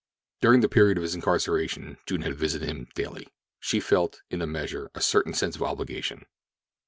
During 0.41 0.61
the 0.61 0.67
period 0.67 0.97
of 0.97 1.03
his 1.03 1.13
incarceration 1.13 1.99
June 2.07 2.23
had 2.23 2.35
visited 2.35 2.67
him 2.67 2.87
daily. 2.95 3.27
She 3.59 3.79
felt, 3.79 4.23
in 4.31 4.41
a 4.41 4.47
measure, 4.47 4.89
a 4.95 4.99
certain 4.99 5.35
sense 5.35 5.55
of 5.55 5.61
obligation. 5.61 6.25